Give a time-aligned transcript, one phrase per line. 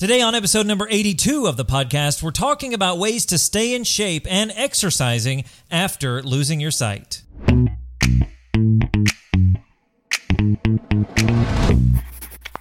[0.00, 3.84] Today, on episode number 82 of the podcast, we're talking about ways to stay in
[3.84, 7.20] shape and exercising after losing your sight.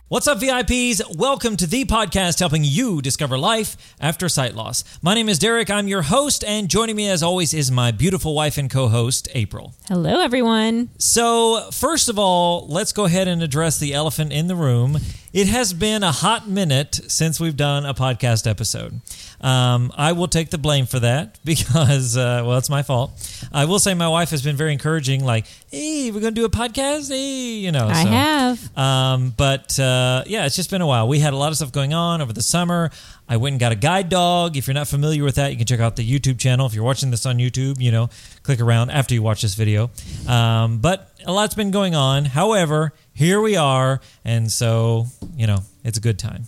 [0.10, 1.16] What's up, VIPs?
[1.16, 4.84] Welcome to the podcast helping you discover life after sight loss.
[5.02, 5.70] My name is Derek.
[5.70, 9.30] I'm your host, and joining me, as always, is my beautiful wife and co host,
[9.34, 9.76] April.
[9.88, 10.90] Hello, everyone.
[10.98, 14.98] So, first of all, let's go ahead and address the elephant in the room.
[15.32, 19.00] It has been a hot minute since we've done a podcast episode.
[19.42, 23.12] Um, I will take the blame for that because, uh, well, it's my fault.
[23.54, 26.46] I will say my wife has been very encouraging, like, hey, we're going to do
[26.46, 27.10] a podcast.
[27.10, 27.88] Hey, you know.
[27.88, 28.78] I so, have.
[28.78, 31.08] Um, but uh, yeah, it's just been a while.
[31.08, 32.90] We had a lot of stuff going on over the summer.
[33.30, 34.58] I went and got a guide dog.
[34.58, 36.66] If you're not familiar with that, you can check out the YouTube channel.
[36.66, 38.10] If you're watching this on YouTube, you know,
[38.42, 39.92] click around after you watch this video.
[40.28, 42.26] Um, but a lot's been going on.
[42.26, 44.02] However, here we are.
[44.26, 46.46] And so, you know, it's a good time.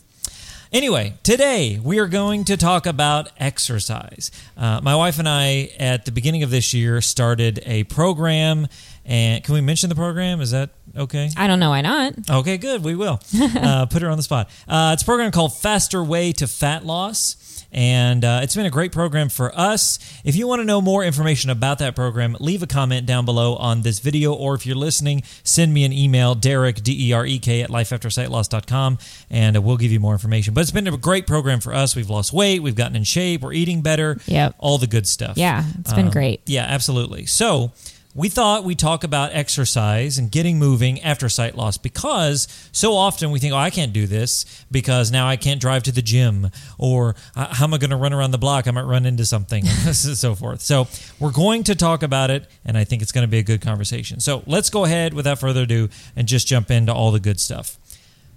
[0.71, 4.31] Anyway, today we are going to talk about exercise.
[4.55, 8.67] Uh, my wife and I, at the beginning of this year, started a program.
[9.05, 10.41] And can we mention the program?
[10.41, 11.29] Is that okay?
[11.35, 12.13] I don't know why not.
[12.29, 12.83] Okay, good.
[12.83, 13.19] We will
[13.57, 14.49] uh, put her on the spot.
[14.67, 17.37] Uh, it's a program called Faster Way to Fat Loss.
[17.73, 19.97] And uh, it's been a great program for us.
[20.25, 23.55] If you want to know more information about that program, leave a comment down below
[23.55, 24.33] on this video.
[24.33, 27.69] Or if you're listening, send me an email, Derek, D E R E K, at
[27.69, 28.97] lifeaftersightloss.com,
[29.29, 30.53] and we'll give you more information.
[30.53, 31.95] But it's been a great program for us.
[31.95, 34.55] We've lost weight, we've gotten in shape, we're eating better, Yep.
[34.59, 35.37] all the good stuff.
[35.37, 36.41] Yeah, it's been Um, great.
[36.47, 37.25] Yeah, absolutely.
[37.25, 37.71] So
[38.13, 43.31] we thought we'd talk about exercise and getting moving after sight loss because so often
[43.31, 46.49] we think, oh, I can't do this because now I can't drive to the gym
[46.77, 48.67] or uh, how am I going to run around the block?
[48.67, 50.61] I might run into something and so forth.
[50.61, 50.87] So
[51.19, 53.61] we're going to talk about it and I think it's going to be a good
[53.61, 54.19] conversation.
[54.19, 57.77] So let's go ahead without further ado and just jump into all the good stuff.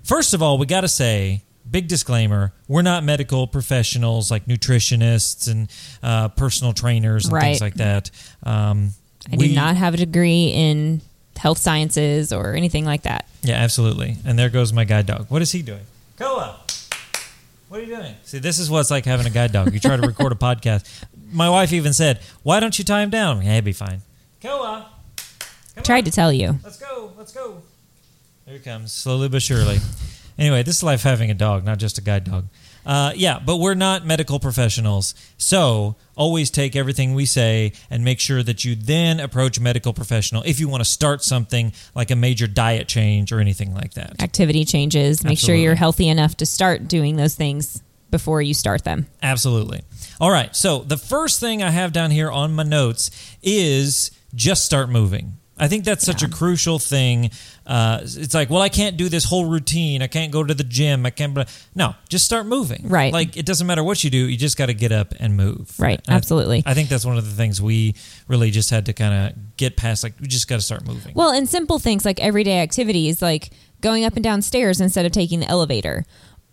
[0.05, 5.51] First of all, we got to say, big disclaimer: we're not medical professionals like nutritionists
[5.51, 5.71] and
[6.03, 8.11] uh, personal trainers and things like that.
[8.43, 8.91] Um,
[9.33, 11.01] I we- do not have a degree in
[11.37, 13.27] health sciences or anything like that.
[13.43, 14.17] Yeah, absolutely.
[14.25, 15.27] And there goes my guide dog.
[15.29, 15.83] What is he doing?
[16.19, 16.57] Koa,
[17.69, 18.15] what are you doing?
[18.25, 19.73] See, this is what it's like having a guide dog.
[19.75, 20.87] You try to record a podcast.
[21.33, 24.03] My wife even said, "Why don't you tie him down?" Yeah, it'd be fine.
[24.41, 24.87] Koa,
[25.83, 26.05] Tried on.
[26.05, 26.59] to tell you.
[26.63, 27.13] Let's go.
[27.19, 27.63] Let's go.
[28.47, 29.79] Here he comes, slowly but surely.
[30.39, 32.45] Anyway, this is life having a dog, not just a guide dog.
[32.87, 35.15] Uh, yeah, but we're not medical professionals.
[35.39, 39.93] So always take everything we say and make sure that you then approach a medical
[39.93, 43.95] professional if you want to start something like a major diet change or anything like
[43.95, 44.23] that.
[44.23, 45.25] Activity changes.
[45.25, 49.07] Make sure you're healthy enough to start doing those things before you start them.
[49.23, 49.83] Absolutely.
[50.21, 50.55] All right.
[50.55, 53.11] So the first thing I have down here on my notes
[53.43, 55.39] is just start moving.
[55.57, 57.31] I think that's such a crucial thing.
[57.65, 60.03] Uh, it's like, well, I can't do this whole routine.
[60.03, 61.07] I can't go to the gym.
[61.07, 61.33] I can't.
[61.33, 61.45] blah."
[61.75, 62.89] No, just start moving.
[62.89, 63.13] Right.
[63.13, 64.19] Like it doesn't matter what you do.
[64.29, 65.73] You just got to get up and move.
[65.79, 66.63] Right, And I- absolutely.
[66.67, 67.95] I, think that's one of the things we
[68.27, 70.03] really just had to kind of get past.
[70.03, 71.15] Like we just got to start moving.
[71.15, 73.51] Well, and simple things like everyday activities, like
[73.81, 76.05] going up and down stairs instead of taking the elevator,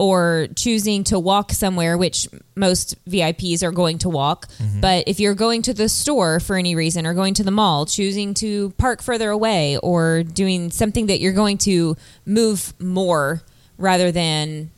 [0.01, 4.47] or choosing to walk somewhere, which most VIPs are going to walk.
[4.53, 4.81] Mm-hmm.
[4.81, 7.85] But if you're going to the store for any reason, or going to the mall,
[7.85, 11.95] choosing to park further away, or doing something that you're going to
[12.25, 13.43] move more
[13.77, 14.71] rather than,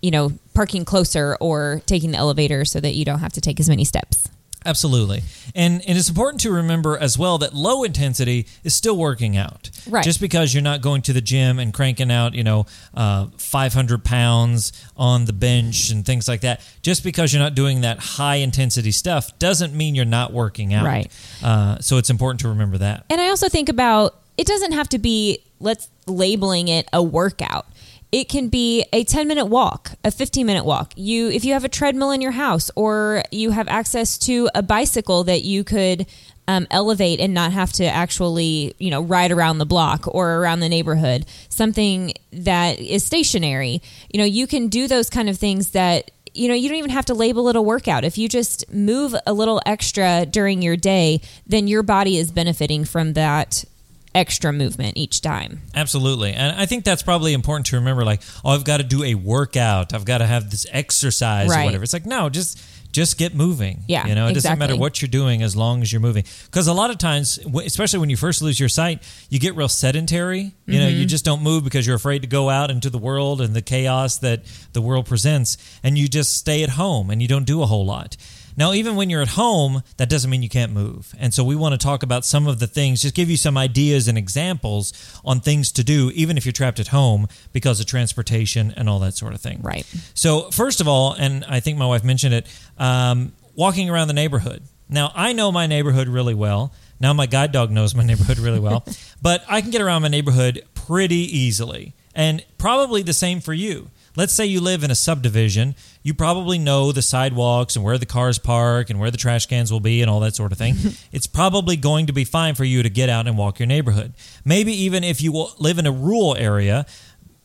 [0.00, 3.60] you know, parking closer or taking the elevator so that you don't have to take
[3.60, 4.28] as many steps.
[4.64, 5.22] Absolutely.
[5.54, 9.70] And and it's important to remember as well that low intensity is still working out.
[9.88, 10.04] Right.
[10.04, 14.04] Just because you're not going to the gym and cranking out, you know, uh, 500
[14.04, 18.36] pounds on the bench and things like that, just because you're not doing that high
[18.36, 20.84] intensity stuff doesn't mean you're not working out.
[20.84, 21.10] Right.
[21.42, 23.04] Uh, so it's important to remember that.
[23.10, 27.66] And I also think about it doesn't have to be let's labeling it a workout.
[28.12, 30.92] It can be a 10 minute walk, a 15 minute walk.
[30.96, 34.62] You if you have a treadmill in your house or you have access to a
[34.62, 36.06] bicycle that you could
[36.46, 40.60] um, elevate and not have to actually, you know, ride around the block or around
[40.60, 43.80] the neighborhood, something that is stationary.
[44.12, 46.90] You know, you can do those kind of things that you know, you don't even
[46.90, 48.04] have to label it a workout.
[48.04, 52.86] If you just move a little extra during your day, then your body is benefiting
[52.86, 53.66] from that
[54.14, 55.60] extra movement each time.
[55.74, 56.32] Absolutely.
[56.32, 59.14] And I think that's probably important to remember like, oh, I've got to do a
[59.14, 59.94] workout.
[59.94, 61.84] I've got to have this exercise or whatever.
[61.84, 62.60] It's like, no, just
[62.92, 63.84] just get moving.
[63.88, 66.24] Yeah, You know, it doesn't matter what you're doing as long as you're moving.
[66.44, 69.68] Because a lot of times, especially when you first lose your sight, you get real
[69.68, 70.52] sedentary.
[70.66, 70.98] You know, Mm-hmm.
[70.98, 73.62] you just don't move because you're afraid to go out into the world and the
[73.62, 74.42] chaos that
[74.74, 75.56] the world presents.
[75.82, 78.18] And you just stay at home and you don't do a whole lot.
[78.56, 81.14] Now, even when you're at home, that doesn't mean you can't move.
[81.18, 83.56] And so we want to talk about some of the things, just give you some
[83.56, 84.92] ideas and examples
[85.24, 88.98] on things to do, even if you're trapped at home because of transportation and all
[89.00, 89.60] that sort of thing.
[89.62, 89.86] Right.
[90.14, 92.46] So, first of all, and I think my wife mentioned it,
[92.78, 94.62] um, walking around the neighborhood.
[94.88, 96.72] Now, I know my neighborhood really well.
[97.00, 98.84] Now, my guide dog knows my neighborhood really well,
[99.20, 101.94] but I can get around my neighborhood pretty easily.
[102.14, 103.90] And probably the same for you.
[104.16, 108.06] Let's say you live in a subdivision, you probably know the sidewalks and where the
[108.06, 110.74] cars park and where the trash cans will be and all that sort of thing.
[111.12, 114.12] it's probably going to be fine for you to get out and walk your neighborhood.
[114.44, 116.86] Maybe even if you live in a rural area,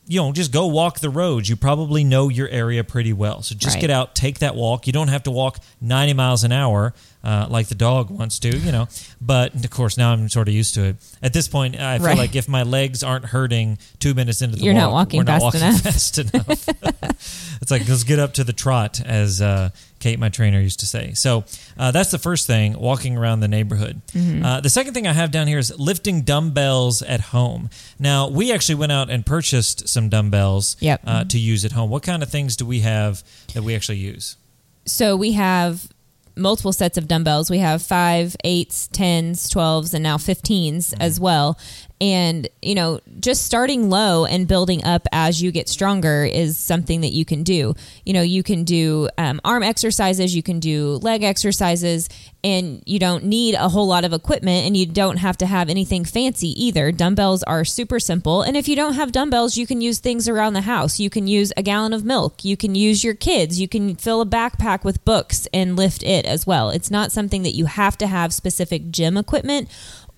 [0.06, 1.48] you know, just go walk the roads.
[1.48, 3.42] You probably know your area pretty well.
[3.42, 3.82] So just Right.
[3.82, 4.86] get out, take that walk.
[4.86, 8.56] You don't have to walk 90 miles an hour uh, like the dog wants to,
[8.56, 8.86] you know.
[9.20, 10.96] But of course, now I'm sort of used to it.
[11.22, 12.18] At this point, I feel Right.
[12.18, 15.24] like if my legs aren't hurting two minutes into the You're walk, not walking we're
[15.24, 15.80] not walking enough.
[15.82, 16.68] fast enough.
[17.60, 20.86] it's like let's get up to the trot, as uh, Kate, my trainer, used to
[20.86, 21.12] say.
[21.14, 21.44] So
[21.76, 24.00] uh, that's the first thing: walking around the neighborhood.
[24.12, 24.44] Mm-hmm.
[24.44, 27.68] Uh, the second thing I have down here is lifting dumbbells at home.
[27.98, 31.00] Now we actually went out and purchased some dumbbells Yep.
[31.06, 31.90] uh, to use at home.
[31.90, 33.22] What kind of things do we have
[33.54, 34.36] that we actually use?
[34.86, 35.88] So we have
[36.38, 37.50] multiple sets of dumbbells.
[37.50, 41.24] We have five, eights, tens, twelves, and now 15s as mm-hmm.
[41.24, 41.58] well.
[42.00, 47.00] And, you know, just starting low and building up as you get stronger is something
[47.00, 47.74] that you can do.
[48.06, 52.08] You know, you can do um, arm exercises, you can do leg exercises,
[52.44, 55.68] and you don't need a whole lot of equipment and you don't have to have
[55.68, 56.92] anything fancy either.
[56.92, 58.42] Dumbbells are super simple.
[58.42, 61.00] And if you don't have dumbbells, you can use things around the house.
[61.00, 64.20] You can use a gallon of milk, you can use your kids, you can fill
[64.20, 66.70] a backpack with books and lift it as well.
[66.70, 69.68] It's not something that you have to have specific gym equipment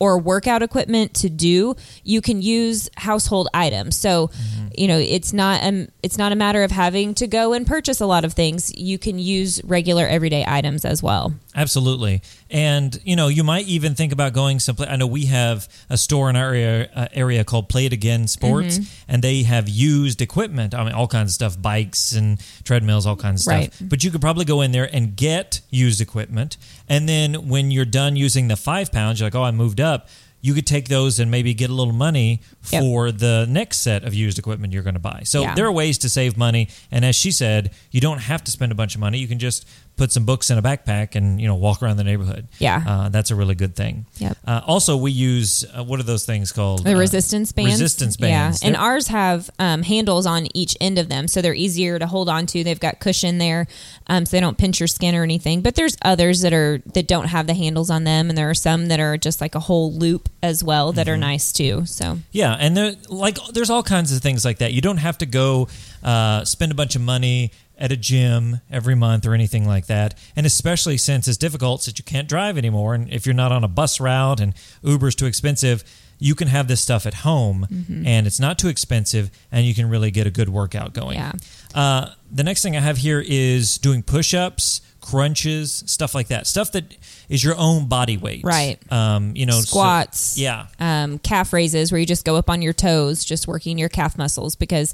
[0.01, 3.97] or workout equipment to do you can use household items.
[3.97, 4.31] So
[4.77, 8.01] you know it's not um, it's not a matter of having to go and purchase
[8.01, 8.75] a lot of things.
[8.77, 13.95] You can use regular everyday items as well Absolutely, and you know you might even
[13.97, 14.89] think about going someplace.
[14.89, 18.29] I know we have a store in our area, uh, area called Play It Again
[18.29, 19.05] Sports, Mm-hmm.
[19.13, 20.75] and they have used equipment.
[20.75, 23.81] I mean, all kinds of stuff, bikes and treadmills, all kinds of stuff.
[23.81, 23.89] Right.
[23.91, 26.57] But you could probably go in there and get used equipment,
[26.89, 30.09] and then when you're done using the five pounds, you're like, oh, I moved up.
[30.43, 32.83] You could take those and maybe get a little money Yep.
[32.83, 35.21] for the next set of used equipment you're going to buy.
[35.25, 35.55] So Yeah.
[35.55, 38.73] there are ways to save money, and as she said, you don't have to spend
[38.73, 39.19] a bunch of money.
[39.19, 39.67] You can just
[40.01, 42.49] put some books in a backpack and you know walk around the neighborhood.
[42.59, 42.83] Yeah.
[42.87, 44.07] uh, that's a really good thing.
[44.17, 44.37] Yep.
[44.47, 46.85] Uh, also, we use uh, what are those things called?
[46.85, 48.63] the Uh, resistance bands Resistance bands.
[48.63, 51.99] yeah and They're- ours have um, handles on each end of them so they're easier
[51.99, 53.67] to hold on to they've got cushion there
[54.07, 57.07] um, so they don't pinch your skin or anything but there's others that are that
[57.07, 59.61] don't have the handles on them and there are some that are just like a
[59.69, 61.21] whole loop as well that are Mm-hmm.
[61.37, 62.95] nice too so Yeah, and there
[63.27, 64.73] like there's all kinds of things like that.
[64.73, 65.69] You don't have to go
[66.03, 67.51] uh, spend a bunch of money
[67.81, 70.15] at a gym every month or anything like that.
[70.37, 73.65] And especially since it's difficult since you can't drive anymore and if you're not on
[73.65, 75.83] a bus route and Uber's too expensive,
[76.19, 78.07] you can have this stuff at home Mm-hmm.
[78.07, 81.17] and it's not too expensive and you can really get a good workout going.
[81.17, 81.33] Yeah.
[81.75, 86.47] Uh, the next thing I have here is doing push-ups, crunches, stuff like that.
[86.47, 86.85] Stuff that
[87.31, 88.45] is your own body weight.
[88.45, 88.79] Right.
[88.93, 90.67] Um, you know, so- squats yeah.
[90.79, 94.19] um, calf raises where you just go up on your toes just working your calf
[94.19, 94.93] muscles because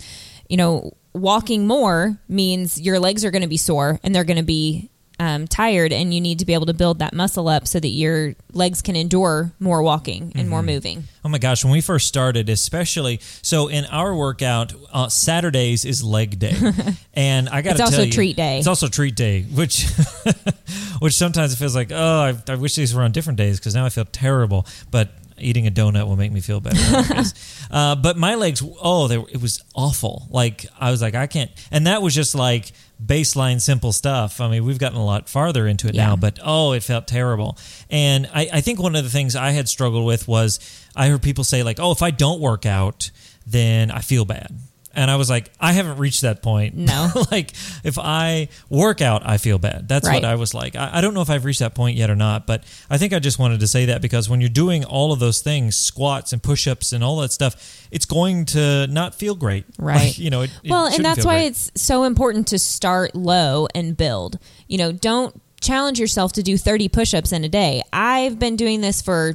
[0.49, 4.37] you know walking more means your legs are going to be sore and they're going
[4.37, 7.67] to be um, tired and you need to be able to build that muscle up
[7.67, 11.73] so that your legs can endure more walking and more moving Oh my gosh, when
[11.73, 16.55] we first started, especially so in our workout, uh, Saturdays is leg day,
[17.15, 18.59] and I got It's to also tell you, treat day.
[18.59, 19.87] It's also treat day, which
[21.01, 21.97] which sometimes it feels like oh,
[22.47, 25.11] I, I wish these were on different days because now I feel terrible, but.
[25.39, 26.79] Eating a donut will make me feel better.
[27.69, 30.29] Uh, but my legs, oh, they, were- it was awful.
[30.31, 32.71] Like I was like, I can't, and that was just like
[33.05, 34.41] baseline simple stuff.
[34.41, 36.07] I mean, we've gotten a lot farther into it Yeah.
[36.07, 37.59] now, but oh, it felt terrible.
[37.91, 40.61] And I, I think one of the things I had struggled with was
[40.95, 43.11] I heard people say like, "Oh, if I don't work out,
[43.47, 44.57] then I feel bad."
[44.97, 46.75] And I was like, I haven't reached that point.
[46.75, 47.11] No.
[47.31, 47.53] like,
[47.85, 49.87] if I work out, I feel bad.
[49.89, 50.15] That's Right.
[50.15, 50.75] what I was like.
[50.75, 53.13] I, I don't know if I've reached that point yet or not, but I think
[53.13, 56.33] I just wanted to say that because when you're doing all of those things, squats
[56.33, 59.65] and push ups and all that stuff, it's going to not feel great.
[59.79, 60.07] Right.
[60.07, 61.47] Like, you know, it, it well and that's why great.
[61.49, 66.57] it's so important to start low and build you know don't challenge yourself to do
[66.57, 69.35] 30 push-ups in a day i've been doing this for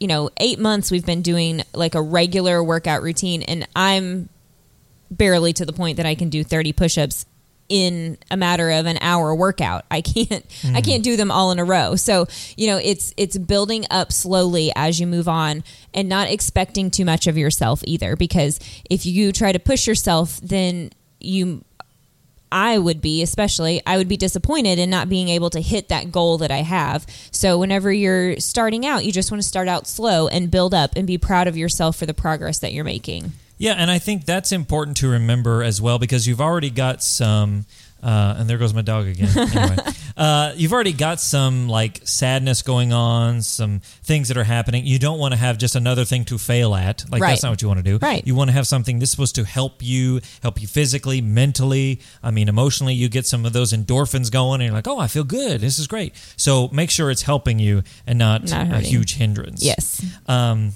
[0.00, 4.28] you know eight months we've been doing like a regular workout routine and i'm
[5.10, 7.26] barely to the point that i can do 30 push-ups
[7.68, 10.78] in a matter of an hour workout i can't i hmm.
[10.78, 14.70] can't do them all in a row so you know it's it's building up slowly
[14.76, 19.32] as you move on and not expecting too much of yourself either because if you
[19.32, 21.64] try to push yourself then you
[22.52, 26.12] I would be, especially, I would be disappointed in not being able to hit that
[26.12, 27.06] goal that I have.
[27.30, 30.92] So, whenever you're starting out, you just want to start out slow and build up
[30.96, 33.32] and be proud of yourself for the progress that you're making.
[33.58, 37.66] Yeah, and I think that's important to remember as well because you've already got some.
[38.02, 39.28] Uh, and there goes my dog again.
[39.36, 39.76] Anyway,
[40.16, 44.86] uh, you've already got some like sadness going on, some things that are happening.
[44.86, 47.04] You don't want to have just another thing to fail at.
[47.10, 47.30] Like Right.
[47.30, 47.98] that's not what you want to do.
[47.98, 48.24] Right.
[48.26, 52.00] You want to have something that's supposed to help you, help you physically, mentally.
[52.22, 52.94] I mean, emotionally.
[52.94, 55.60] You get some of those endorphins going, and you're like, "Oh, I feel good.
[55.62, 59.64] This is great." So make sure it's helping you and not, Not a huge hindrance.
[59.64, 60.04] Yes.
[60.26, 60.72] Um,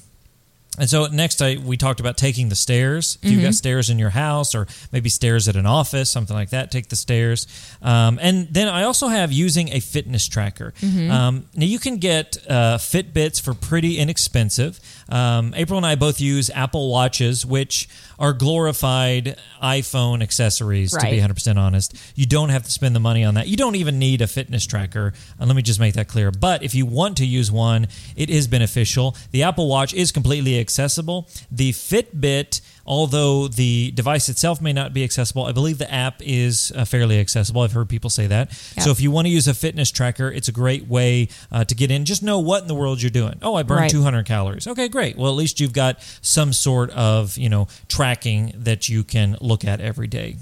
[0.80, 3.18] and so next, I, we talked about taking the stairs.
[3.22, 6.50] If you've got stairs in your house, or maybe stairs at an office, something like
[6.50, 7.46] that, take the stairs.
[7.82, 10.72] Um, and then I also have using a fitness tracker.
[11.10, 14.80] Um, now you can get uh, Fitbits for pretty inexpensive.
[15.10, 20.92] Um, April and I both use Apple Watches, which are glorified iPhone accessories.
[20.92, 23.48] To be 100% honest, you don't have to spend the money on that.
[23.48, 25.12] You don't even need a fitness tracker.
[25.38, 26.30] And let me just make that clear.
[26.30, 29.16] But if you want to use one, it is beneficial.
[29.30, 31.28] The Apple Watch is completely accessible.
[31.50, 36.72] The Fitbit, although the device itself may not be accessible, I believe the app is
[36.76, 37.62] uh, fairly accessible.
[37.62, 38.52] I've heard people say that.
[38.52, 41.74] So if you want to use a fitness tracker, it's a great way uh, to
[41.74, 42.04] get in.
[42.04, 43.38] Just know what in the world you're doing.
[43.42, 43.90] Oh, I burned Right.
[43.90, 44.66] 200 calories.
[44.68, 45.16] Okay, great.
[45.16, 49.64] Well, at least you've got some sort of you know tracking that you can look
[49.64, 50.36] at every day.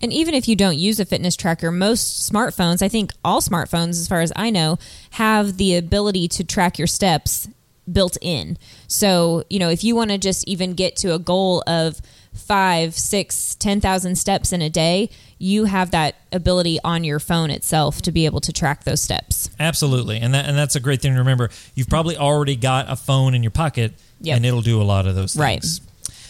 [0.00, 3.90] And even if you don't use a fitness tracker, most smartphones, I think all smartphones,
[3.90, 4.78] as far as I know,
[5.12, 7.48] have the ability to track your steps
[7.90, 8.56] built in.
[8.88, 12.00] So, you know, if you want to just even get to a goal of
[12.34, 17.50] five, six, ten thousand steps in a day, you have that ability on your phone
[17.50, 19.50] itself to be able to track those steps.
[19.60, 21.50] Absolutely, and that and that's a great thing to remember.
[21.74, 24.36] You've probably already got a phone in your pocket, Yep.
[24.36, 25.64] and it'll do a lot of those Right.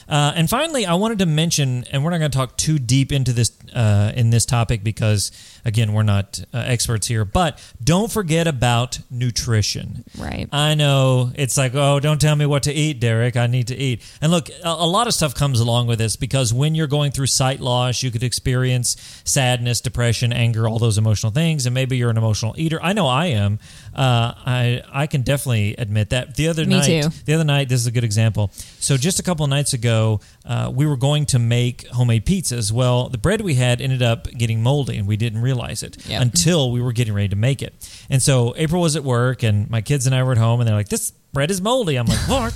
[0.08, 3.12] Uh, and finally, I wanted to mention, and we're not going to talk too deep
[3.12, 5.32] into this uh, in this topic because,
[5.64, 7.25] again, we're not uh, experts here.
[7.25, 10.04] But don't forget about nutrition.
[10.18, 10.49] Right.
[10.52, 13.37] I know it's like, oh, don't tell me what to eat, Derek.
[13.37, 14.02] I need to eat.
[14.20, 17.12] And look, a, a lot of stuff comes along with this because when you're going
[17.12, 21.66] through sight loss, you could experience sadness, depression, anger, all those emotional things.
[21.66, 22.80] And maybe you're an emotional eater.
[22.82, 23.58] I know I am.
[23.95, 26.35] Uh, I I can definitely admit that.
[26.37, 27.09] The other Me night, too.
[27.27, 28.51] the other night, this is a good example.
[28.81, 32.73] So just a couple of nights ago, uh, we were going to make homemade pizzas.
[32.73, 36.23] Well, the bread we had ended up getting moldy, and we didn't realize it Yep.
[36.23, 37.73] until we were getting ready to make it.
[38.11, 40.69] And so April was at work, and my kids and I were at home, and
[40.69, 42.53] they're like, "This bread is moldy." I'm like, "What?"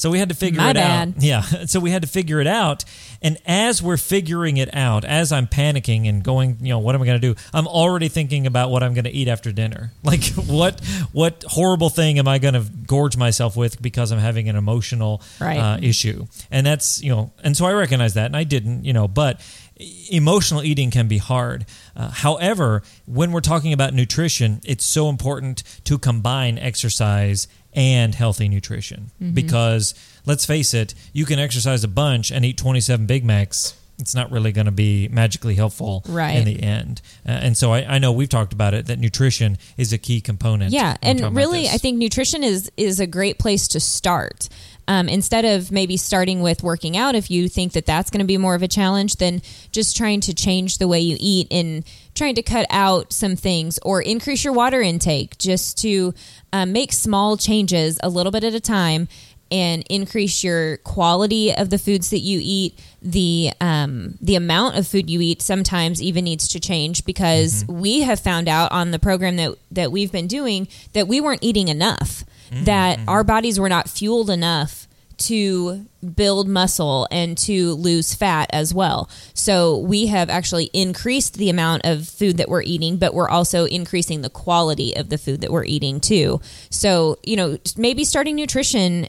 [0.00, 1.08] So we had to figure My it bad.
[1.08, 1.22] out.
[1.22, 1.42] Yeah.
[1.66, 2.86] So we had to figure it out.
[3.20, 7.02] And as we're figuring it out, as I'm panicking and going, you know, what am
[7.02, 7.38] I going to do?
[7.52, 9.92] I'm already thinking about what I'm going to eat after dinner.
[10.02, 10.80] Like what
[11.12, 15.20] what horrible thing am I going to gorge myself with because I'm having an emotional
[15.38, 15.58] Right.
[15.58, 16.26] uh, issue?
[16.50, 19.40] And that's, you know, and so I recognize that and I didn't, you know, but
[20.10, 21.66] emotional eating can be hard.
[21.94, 28.48] Uh, however, when we're talking about nutrition, it's so important to combine exercise and healthy
[28.48, 29.34] nutrition Mm-hmm.
[29.34, 29.94] because
[30.26, 33.74] let's face it, you can exercise a bunch and eat 27 Big Macs.
[33.98, 36.36] It's not really going to be magically helpful Right.
[36.36, 37.02] in the end.
[37.28, 40.22] Uh, and so I, I know we've talked about it that nutrition is a key
[40.22, 40.72] component.
[40.72, 41.68] Yeah, and really.
[41.68, 44.48] I think nutrition is is a great place to start.
[44.90, 48.26] Um, instead of maybe starting with working out, if you think that that's going to
[48.26, 51.84] be more of a challenge, then just trying to change the way you eat and
[52.16, 56.12] trying to cut out some things or increase your water intake, just to
[56.52, 59.06] um, make small changes a little bit at a time
[59.52, 62.76] and increase your quality of the foods that you eat.
[63.00, 68.00] The um, the amount of food you eat sometimes even needs to change because we
[68.00, 71.68] have found out on the program that that we've been doing that we weren't eating
[71.68, 72.24] enough.
[72.64, 74.79] That our bodies were not fueled enough
[75.20, 79.08] to build muscle and to lose fat as well.
[79.34, 83.64] So we have actually increased the amount of food that we're eating, but we're also
[83.66, 86.40] increasing the quality of the food that we're eating too.
[86.70, 89.08] So, you know, maybe starting nutrition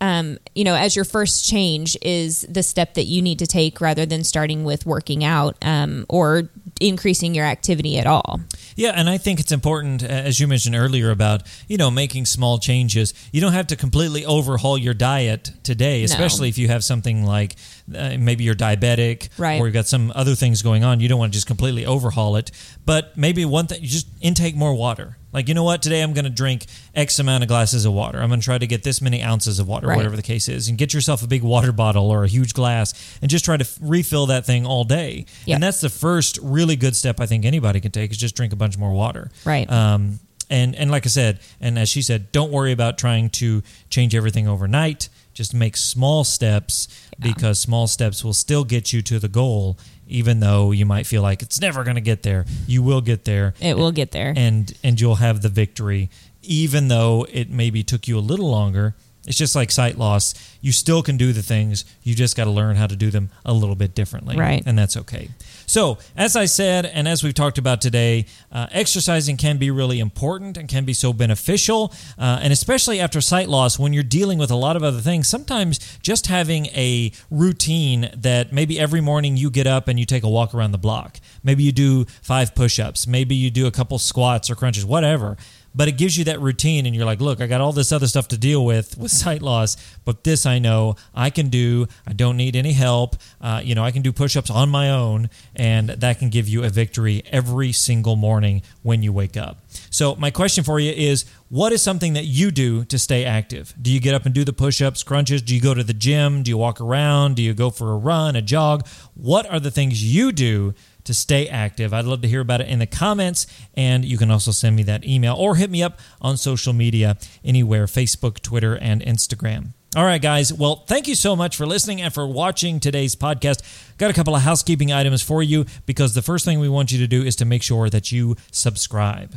[0.00, 3.80] um, you know, as your first change is the step that you need to take
[3.80, 6.48] rather than starting with working out um, or
[6.80, 8.40] increasing your activity at all.
[8.76, 12.58] Yeah, and I think it's important, as you mentioned earlier, about you know making small
[12.58, 13.12] changes.
[13.32, 17.56] You don't have to completely overhaul your diet today, especially if you have something like
[17.94, 19.60] uh, maybe you're diabetic Right.
[19.60, 21.00] or you've got some other things going on.
[21.00, 22.50] You don't want to just completely overhaul it,
[22.86, 25.18] but maybe one thing, you just intake more water.
[25.32, 28.20] Like you know what, today I'm going to drink X amount of glasses of water.
[28.20, 29.96] I'm going to try to get this many ounces of water, Right.
[29.96, 32.92] whatever the case is, and get yourself a big water bottle or a huge glass,
[33.22, 35.26] and just try to f- refill that thing all day.
[35.46, 35.54] Yep.
[35.56, 38.52] And that's the first really good step I think anybody can take is just drink
[38.52, 39.30] a bunch more water.
[39.44, 39.70] Right.
[39.70, 40.18] Um,
[40.50, 44.14] and and like I said, and as she said, don't worry about trying to change
[44.14, 45.08] everything overnight.
[45.32, 46.88] Just make small steps
[47.18, 51.22] because small steps will still get you to the goal even though you might feel
[51.22, 52.44] like it's never going to get there.
[52.66, 53.54] You will get there.
[53.60, 54.34] It will get there.
[54.36, 56.10] and and you'll have the victory
[56.42, 58.94] even though it maybe took you a little longer
[59.26, 62.50] it's just like sight loss you still can do the things you just got to
[62.50, 64.62] learn how to do them a little bit differently Right.
[64.64, 65.28] and that's okay
[65.70, 70.00] so as i said and as we've talked about today uh, exercising can be really
[70.00, 74.36] important and can be so beneficial uh, and especially after sight loss when you're dealing
[74.36, 79.36] with a lot of other things sometimes just having a routine that maybe every morning
[79.36, 82.54] you get up and you take a walk around the block maybe you do five
[82.54, 83.06] push-ups.
[83.06, 85.36] Maybe you do a couple squats or crunches whatever.
[85.74, 88.08] But it gives you that routine and you're like look i got all this other
[88.08, 91.86] stuff to deal with with sight loss but this i know i can do.
[92.06, 93.16] I don't need any help.
[93.40, 96.64] Uh, you know i can do push-ups on my own and that can give you
[96.64, 99.58] a victory every single morning when you wake up.
[99.90, 103.74] So my question for you is what is something that you do to stay active?
[103.80, 105.42] Do you get up and do the push-ups crunches?
[105.42, 106.42] Do you go to the gym?
[106.42, 107.36] Do you walk around?
[107.36, 108.86] Do you go for a run a jog?
[109.14, 110.74] What are the things you do
[111.10, 111.92] to stay active.
[111.92, 114.84] I'd love to hear about it in the comments, and you can also send me
[114.84, 119.72] that email or hit me up on social media anywhere Facebook, Twitter, and Instagram.
[119.96, 120.52] All right, guys.
[120.52, 123.60] Well, thank you so much for listening and for watching today's podcast.
[123.98, 126.98] Got a couple of housekeeping items for you because the first thing we want you
[126.98, 129.34] to do is to make sure that you subscribe.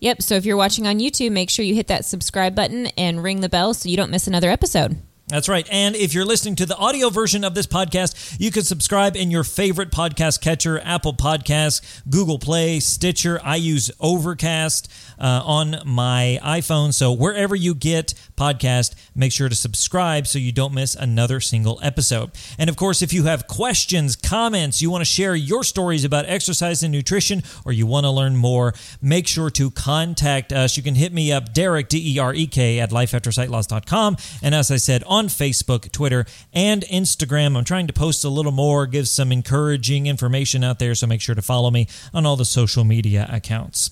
[0.00, 0.20] Yep.
[0.20, 3.40] So if you're watching on YouTube, make sure you hit that subscribe button and ring
[3.40, 4.98] the bell so you don't miss another episode.
[5.28, 5.66] That's right.
[5.72, 9.32] And if you're listening to the audio version of this podcast, you can subscribe in
[9.32, 13.40] your favorite podcast catcher Apple Podcasts, Google Play, Stitcher.
[13.42, 16.94] I use Overcast uh, on my iPhone.
[16.94, 21.80] So wherever you get podcast, make sure to subscribe so you don't miss another single
[21.82, 22.30] episode.
[22.56, 26.26] And of course, if you have questions, comments, you want to share your stories about
[26.26, 30.76] exercise and nutrition, or you want to learn more, make sure to contact us.
[30.76, 34.18] You can hit me up, Derek, D E R E K, at lifeaftersightloss.com.
[34.40, 38.86] And as I said, Facebook, Twitter, and Instagram, I'm trying to post a little more,
[38.86, 40.94] give some encouraging information out there.
[40.94, 43.90] So make sure to follow me on all the social media accounts.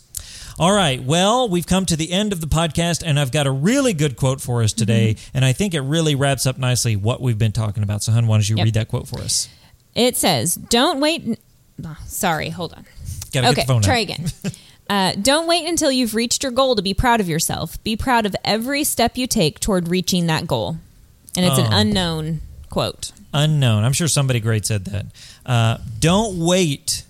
[0.58, 1.02] All right.
[1.02, 4.14] Well, we've come to the end of the podcast, and I've got a really good
[4.16, 5.16] quote for us today.
[5.34, 8.02] And I think it really wraps up nicely what we've been talking about.
[8.04, 8.64] So, Hun, why don't you Yep.
[8.64, 9.48] read that quote for us?
[9.96, 11.36] It says, "Don't wait." n-
[11.84, 12.84] oh, sorry, hold on.
[13.32, 14.02] Gotta okay, get the phone try out.
[14.02, 14.26] again.
[14.90, 17.82] Uh, don't wait until you've reached your goal to be proud of yourself.
[17.84, 20.76] Be proud of every step you take toward reaching that goal.
[21.36, 21.78] And it's an Oh.
[21.78, 23.12] unknown quote.
[23.32, 23.84] Unknown.
[23.84, 25.06] I'm sure somebody great said that.
[25.44, 27.02] Uh, don't wait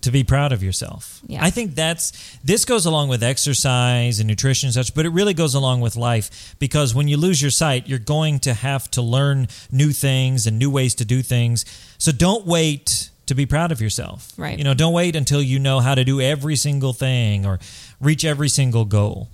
[0.00, 1.20] to be proud of yourself.
[1.26, 1.44] Yeah.
[1.44, 5.34] I think that's this goes along with exercise and nutrition and such, but it really
[5.34, 9.02] goes along with life because when you lose your sight, you're going to have to
[9.02, 11.64] learn new things and new ways to do things.
[11.98, 14.32] So don't wait to be proud of yourself.
[14.38, 14.56] Right.
[14.58, 17.60] You know, don't wait until you know how to do every single thing or
[18.00, 19.28] reach every single goal.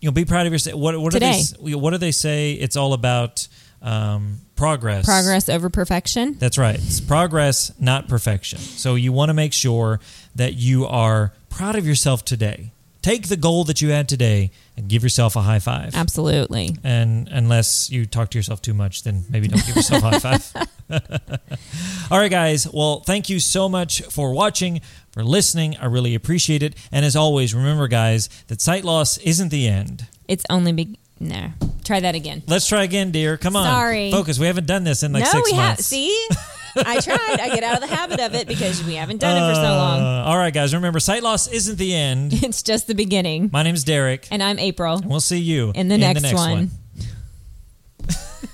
[0.00, 0.80] You know, be proud of yourself.
[0.80, 1.74] What what do they Today.
[1.74, 2.52] what do they say?
[2.52, 3.48] It's all about
[3.82, 5.04] um, progress.
[5.04, 6.34] Progress over perfection.
[6.38, 6.76] That's right.
[6.76, 8.58] It's progress, not perfection.
[8.58, 10.00] So you want to make sure
[10.34, 12.72] that you are proud of yourself today.
[13.02, 15.94] Take the goal that you had today and give yourself a high five.
[15.94, 16.76] Absolutely.
[16.82, 20.18] And unless you talk to yourself too much, then maybe don't give yourself a high
[20.18, 20.68] five.
[22.10, 22.68] All right, guys.
[22.68, 24.80] Well, thank you so much for watching,
[25.12, 25.76] for listening.
[25.76, 26.74] I really appreciate it.
[26.90, 30.06] And as always, remember, guys, that sight loss isn't the end.
[30.26, 31.48] It's only be no.
[31.84, 32.42] Try that again.
[32.48, 33.36] Let's try again, dear.
[33.36, 33.64] Come on.
[33.64, 34.10] Sorry.
[34.10, 34.38] Focus.
[34.40, 35.68] We haven't done this in like no, six we have.
[35.70, 35.86] months.
[35.86, 36.28] See,
[36.76, 37.38] I tried.
[37.40, 39.62] I get out of the habit of it because we haven't done it for so
[39.62, 40.00] long.
[40.02, 40.74] Uh, all right, guys.
[40.74, 42.32] Remember, sight loss isn't the end.
[42.42, 43.50] It's just the beginning.
[43.52, 44.96] My name's Derek, And I'm April.
[44.96, 46.70] and we'll see you In the next one.
[46.70, 46.70] one.